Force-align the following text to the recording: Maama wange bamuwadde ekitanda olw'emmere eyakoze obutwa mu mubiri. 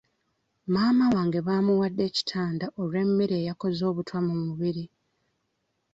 Maama 0.73 1.05
wange 1.15 1.39
bamuwadde 1.47 2.03
ekitanda 2.09 2.65
olw'emmere 2.81 3.35
eyakoze 3.41 3.81
obutwa 3.91 4.19
mu 4.27 4.33
mubiri. 4.43 4.85